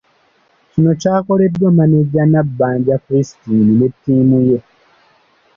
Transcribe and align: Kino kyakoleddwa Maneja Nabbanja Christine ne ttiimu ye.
Kino 0.71 0.91
kyakoleddwa 1.01 1.69
Maneja 1.79 2.21
Nabbanja 2.31 2.95
Christine 3.05 3.71
ne 3.77 3.87
ttiimu 3.93 4.39
ye. 4.49 4.57